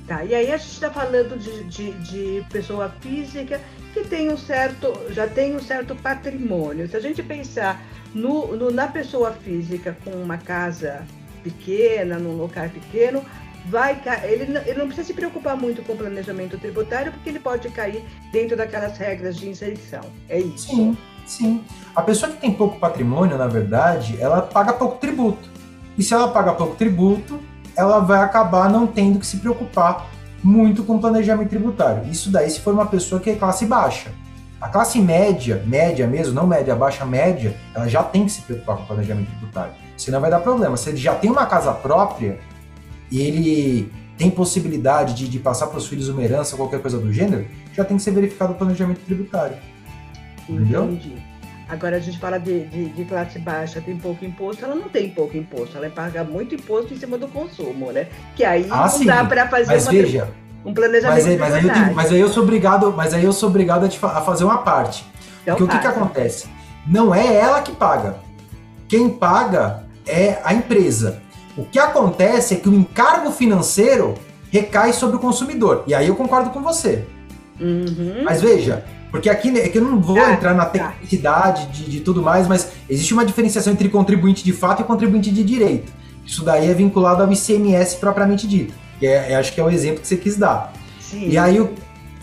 [0.07, 3.61] Tá, e aí a gente está falando de, de, de, pessoa física
[3.93, 6.87] que tem um certo, já tem um certo patrimônio.
[6.89, 7.81] Se a gente pensar
[8.13, 11.05] no, no, na pessoa física com uma casa
[11.43, 13.23] pequena, num local pequeno,
[13.65, 17.69] vai ele, ele não precisa se preocupar muito com o planejamento tributário, porque ele pode
[17.69, 20.01] cair dentro daquelas regras de inserção.
[20.27, 20.67] É isso.
[20.67, 21.63] Sim, sim.
[21.95, 25.49] A pessoa que tem pouco patrimônio, na verdade, ela paga pouco tributo.
[25.97, 27.39] E se ela paga pouco tributo,
[27.75, 30.09] ela vai acabar não tendo que se preocupar
[30.43, 32.09] muito com planejamento tributário.
[32.09, 34.09] Isso daí se for uma pessoa que é classe baixa.
[34.59, 38.77] A classe média, média mesmo, não média, baixa, média, ela já tem que se preocupar
[38.77, 39.73] com planejamento tributário.
[39.97, 40.77] Senão vai dar problema.
[40.77, 42.39] Se ele já tem uma casa própria,
[43.11, 47.11] e ele tem possibilidade de, de passar para os filhos uma herança qualquer coisa do
[47.11, 49.57] gênero, já tem que ser verificado o planejamento tributário.
[50.47, 50.85] Entendeu?
[50.85, 51.15] Entendi.
[51.67, 55.09] Agora a gente fala de, de, de, classe baixa, tem pouco imposto, ela não tem
[55.09, 58.07] pouco imposto, ela paga muito imposto em cima do consumo, né?
[58.35, 59.05] Que aí ah, não sim.
[59.05, 60.29] dá para fazer mas uma, veja,
[60.65, 61.15] um planejamento.
[61.15, 63.85] Mas, aí, mas, aí eu, mas aí eu sou obrigado, mas aí eu sou obrigado
[63.85, 65.05] a, a fazer uma parte.
[65.43, 66.49] Então, Porque o que, que acontece?
[66.85, 68.17] Não é ela que paga.
[68.87, 71.21] Quem paga é a empresa.
[71.57, 74.15] O que acontece é que o encargo financeiro
[74.49, 75.83] recai sobre o consumidor.
[75.87, 77.05] E aí eu concordo com você.
[77.59, 78.23] Uhum.
[78.23, 80.89] Mas veja, porque aqui é que eu não vou ah, entrar na tá.
[80.89, 85.29] tecnicidade de, de, tudo mais, mas existe uma diferenciação entre contribuinte de fato e contribuinte
[85.29, 85.91] de direito.
[86.25, 88.73] Isso daí é vinculado ao ICMS propriamente dito.
[88.99, 90.73] Que é, é, acho que é o exemplo que você quis dar.
[90.99, 91.27] Sim.
[91.27, 91.69] E aí,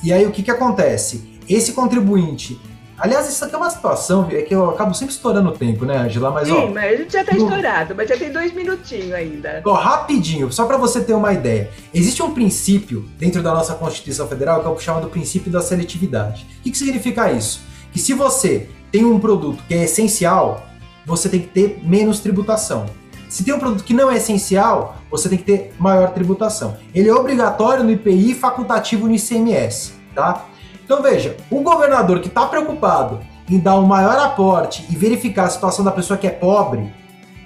[0.03, 1.39] e aí o que, que acontece?
[1.49, 2.59] Esse contribuinte
[2.99, 5.99] Aliás, isso aqui é uma situação, é que eu acabo sempre estourando o tempo, né,
[5.99, 6.33] Angela?
[6.33, 7.45] Mas, Sim, ó, mas a gente já tá no...
[7.45, 9.63] estourado, mas já tem dois minutinhos ainda.
[9.65, 11.71] Ó, rapidinho, só para você ter uma ideia.
[11.95, 16.45] Existe um princípio dentro da nossa Constituição Federal que é o chamado princípio da seletividade.
[16.59, 17.61] O que, que significa isso?
[17.93, 20.67] Que se você tem um produto que é essencial,
[21.07, 22.87] você tem que ter menos tributação.
[23.29, 26.77] Se tem um produto que não é essencial, você tem que ter maior tributação.
[26.95, 30.47] Ele é obrigatório no IPI e facultativo no ICMS, tá?
[30.89, 35.51] Então veja, o governador que está preocupado em dar um maior aporte e verificar a
[35.51, 36.91] situação da pessoa que é pobre,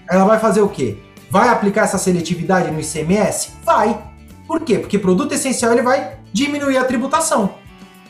[0.08, 0.96] ela vai fazer o quê?
[1.28, 3.54] Vai aplicar essa seletividade no ICMS?
[3.64, 4.00] Vai.
[4.46, 4.78] Por quê?
[4.78, 7.54] Porque produto essencial ele vai diminuir a tributação.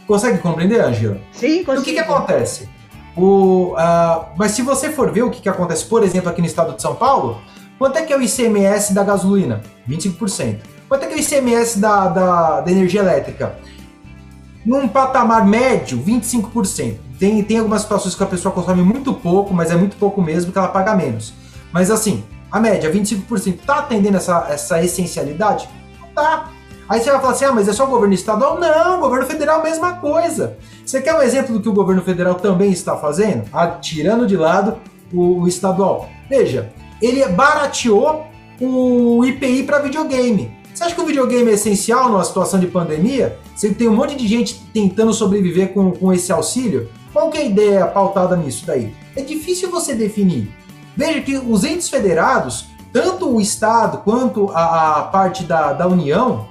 [0.07, 1.19] Consegue compreender, Angela?
[1.33, 1.81] Sim, consigo.
[1.81, 2.69] o que, que acontece?
[3.17, 6.47] O, uh, mas se você for ver o que, que acontece, por exemplo, aqui no
[6.47, 7.41] estado de São Paulo,
[7.79, 9.63] quanto é que é o ICMS da gasolina?
[9.89, 10.59] 25%.
[10.91, 13.57] Quanto é que é o ICMS da, da, da energia elétrica?
[14.65, 16.97] Num patamar médio, 25%.
[17.19, 20.53] Tem, tem algumas situações que a pessoa consome muito pouco, mas é muito pouco mesmo
[20.53, 21.33] que ela paga menos.
[21.73, 25.69] Mas assim, a média, 25%, tá atendendo essa, essa essencialidade?
[26.15, 26.51] Tá.
[26.89, 28.59] Aí você vai falar assim, ah, mas é só o governo estadual?
[28.59, 30.59] Não, o governo federal mesma coisa.
[30.85, 33.45] Você quer um exemplo do que o governo federal também está fazendo?
[33.53, 34.77] Ah, tirando de lado
[35.13, 36.09] o, o estadual.
[36.29, 36.71] Veja,
[37.01, 38.27] ele barateou
[38.61, 40.55] o IPI para videogame.
[40.75, 43.39] Você acha que o videogame é essencial numa situação de pandemia?
[43.55, 46.89] Você tem um monte de gente tentando sobreviver com, com esse auxílio?
[47.13, 48.95] Qual que é a ideia pautada nisso daí?
[49.15, 50.51] É difícil você definir.
[50.97, 56.49] Veja que os entes federados, tanto o Estado quanto a, a parte da, da União,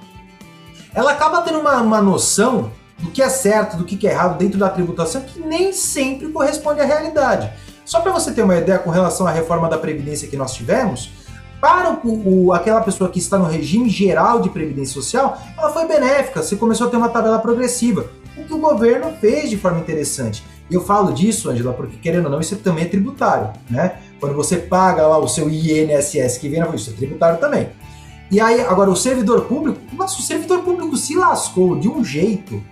[0.93, 4.59] ela acaba tendo uma, uma noção do que é certo, do que é errado dentro
[4.59, 7.51] da tributação, que nem sempre corresponde à realidade.
[7.83, 11.09] Só para você ter uma ideia com relação à reforma da Previdência que nós tivemos,
[11.61, 15.87] para o, o, aquela pessoa que está no regime geral de Previdência Social, ela foi
[15.87, 19.79] benéfica, você começou a ter uma tabela progressiva, o que o governo fez de forma
[19.79, 20.43] interessante.
[20.71, 23.99] Eu falo disso, Angela, porque querendo ou não, isso também é tributário, né?
[24.19, 27.69] Quando você paga lá o seu INSS que vem na isso é tributário também.
[28.31, 32.63] E aí, agora, o servidor público, nossa, o servidor público se lascou de um jeito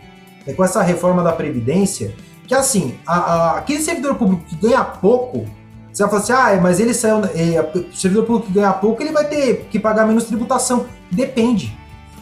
[0.48, 2.16] né, com essa reforma da Previdência,
[2.48, 5.46] que assim, a, a, aquele servidor público que ganha pouco,
[5.92, 7.18] você vai falar assim, ah, mas ele saiu.
[7.36, 10.86] É, o servidor público que ganha pouco, ele vai ter que pagar menos tributação.
[11.12, 11.78] Depende.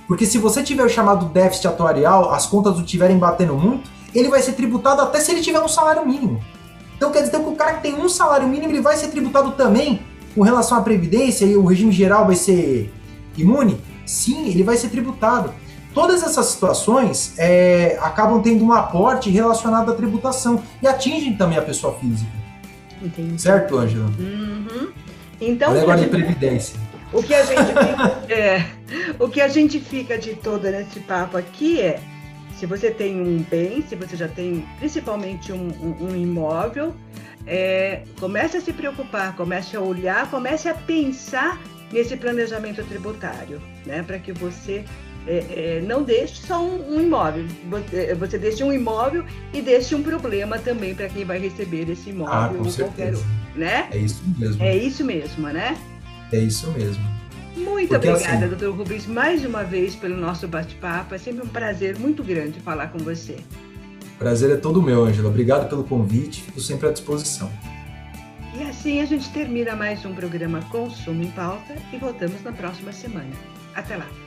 [0.07, 4.29] Porque se você tiver o chamado déficit atuarial, as contas não estiverem batendo muito, ele
[4.29, 6.39] vai ser tributado até se ele tiver um salário mínimo.
[6.95, 9.51] Então quer dizer que o cara que tem um salário mínimo, ele vai ser tributado
[9.51, 10.01] também
[10.33, 12.91] com relação à Previdência e o regime geral vai ser
[13.37, 13.81] imune?
[14.05, 15.53] Sim, ele vai ser tributado.
[15.93, 21.61] Todas essas situações é, acabam tendo um aporte relacionado à tributação e atingem também a
[21.61, 22.31] pessoa física.
[23.01, 23.41] Entendi.
[23.41, 24.11] Certo, Ângela?
[24.19, 24.91] Uhum.
[25.39, 26.79] Então, Olha agora de previdência.
[27.13, 28.65] O que, a gente fica, é,
[29.17, 32.01] o que a gente fica de todo nesse papo aqui é
[32.57, 36.93] se você tem um bem, se você já tem principalmente um, um, um imóvel,
[37.45, 44.03] é, comece a se preocupar, comece a olhar, comece a pensar nesse planejamento tributário, né?
[44.03, 44.83] Para que você
[45.27, 49.93] é, é, não deixe só um, um, imóvel, você, você deixe um imóvel e deixe
[49.93, 52.33] um problema também para quem vai receber esse imóvel.
[52.33, 53.23] Ah, com certeza.
[53.23, 53.87] Qualquer, né?
[53.91, 54.63] É isso mesmo.
[54.63, 55.77] É isso mesmo, né?
[56.31, 57.03] É isso mesmo.
[57.55, 61.15] Muito Porque, obrigada, assim, doutor Rubens, mais uma vez pelo nosso bate-papo.
[61.15, 63.37] É sempre um prazer muito grande falar com você.
[64.17, 65.29] Prazer é todo meu, Ângela.
[65.29, 67.51] Obrigado pelo convite, fico sempre à disposição.
[68.57, 72.91] E assim a gente termina mais um programa Consumo em Pauta e voltamos na próxima
[72.91, 73.31] semana.
[73.75, 74.26] Até lá!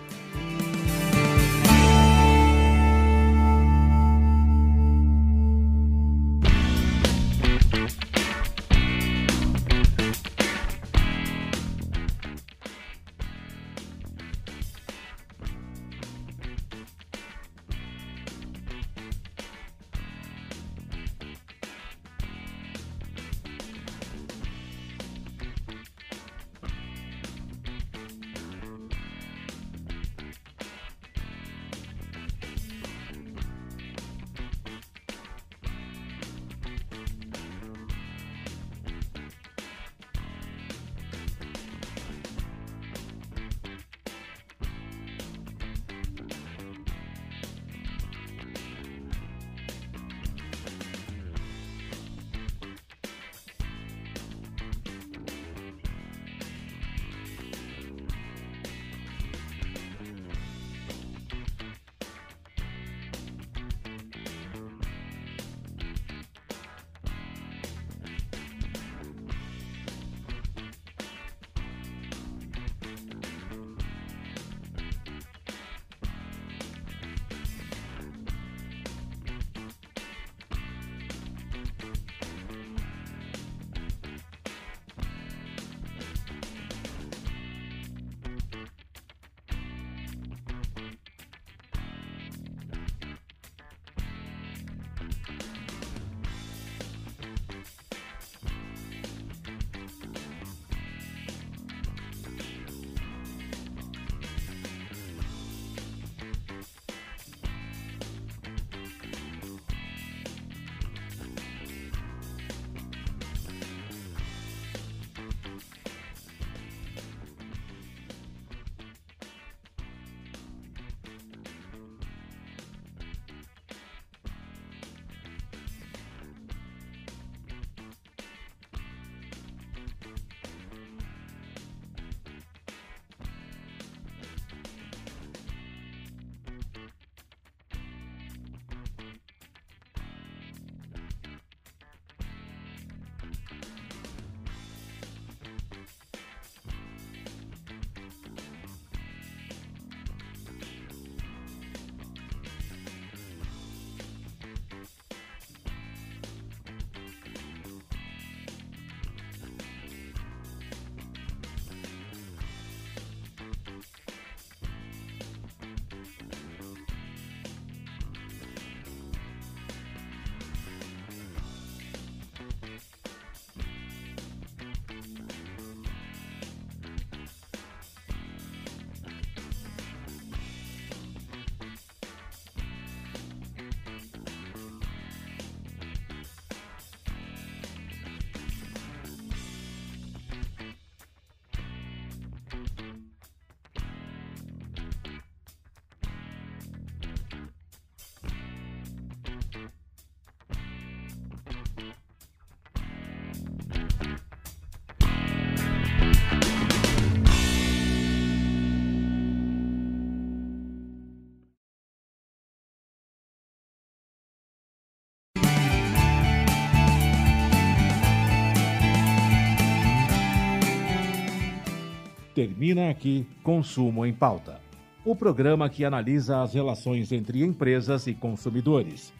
[222.40, 224.62] Termina aqui Consumo em Pauta.
[225.04, 229.12] O programa que analisa as relações entre empresas e consumidores.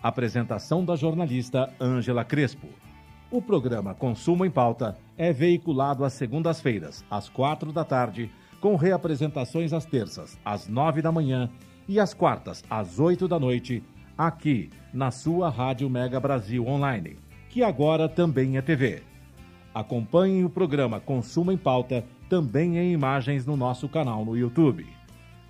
[0.00, 2.68] Apresentação da jornalista Ângela Crespo.
[3.28, 9.72] O programa Consumo em Pauta é veiculado às segundas-feiras, às quatro da tarde, com reapresentações
[9.72, 11.50] às terças, às nove da manhã
[11.88, 13.82] e às quartas, às oito da noite,
[14.16, 17.16] aqui na sua Rádio Mega Brasil Online,
[17.48, 19.02] que agora também é TV.
[19.74, 24.86] Acompanhem o programa Consumo em Pauta também em imagens no nosso canal no YouTube.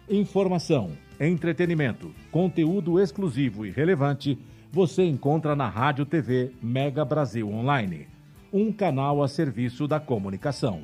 [0.08, 4.38] Informação, entretenimento, conteúdo exclusivo e relevante
[4.72, 8.08] você encontra na Rádio TV Mega Brasil Online,
[8.50, 10.80] um canal a serviço da comunicação.